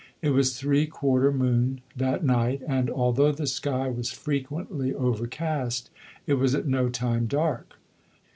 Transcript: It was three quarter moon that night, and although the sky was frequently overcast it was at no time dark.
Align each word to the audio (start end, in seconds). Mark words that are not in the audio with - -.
It 0.23 0.31
was 0.31 0.57
three 0.57 0.87
quarter 0.87 1.31
moon 1.31 1.81
that 1.95 2.23
night, 2.25 2.63
and 2.65 2.89
although 2.89 3.31
the 3.31 3.45
sky 3.45 3.87
was 3.87 4.09
frequently 4.11 4.95
overcast 4.95 5.91
it 6.25 6.39
was 6.39 6.55
at 6.55 6.65
no 6.65 6.89
time 6.89 7.27
dark. 7.27 7.75